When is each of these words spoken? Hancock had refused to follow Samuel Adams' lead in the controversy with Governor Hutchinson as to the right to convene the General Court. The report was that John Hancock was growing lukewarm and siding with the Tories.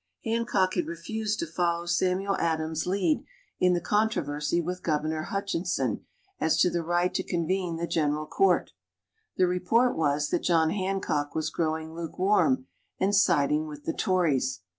Hancock 0.25 0.73
had 0.73 0.87
refused 0.87 1.37
to 1.37 1.45
follow 1.45 1.85
Samuel 1.85 2.35
Adams' 2.37 2.87
lead 2.87 3.23
in 3.59 3.75
the 3.75 3.79
controversy 3.79 4.59
with 4.59 4.81
Governor 4.81 5.25
Hutchinson 5.29 6.07
as 6.39 6.57
to 6.57 6.71
the 6.71 6.81
right 6.81 7.13
to 7.13 7.21
convene 7.21 7.75
the 7.75 7.85
General 7.85 8.25
Court. 8.25 8.71
The 9.37 9.45
report 9.45 9.95
was 9.95 10.29
that 10.29 10.41
John 10.41 10.71
Hancock 10.71 11.35
was 11.35 11.51
growing 11.51 11.93
lukewarm 11.93 12.65
and 12.99 13.15
siding 13.15 13.67
with 13.67 13.83
the 13.85 13.93
Tories. 13.93 14.61